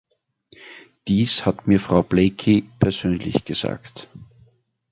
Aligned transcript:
Dies 1.07 1.45
hat 1.45 1.67
mir 1.67 1.79
Frau 1.79 2.01
Blakey 2.01 2.67
persönlich 2.79 3.45
gesagt. 3.45 4.07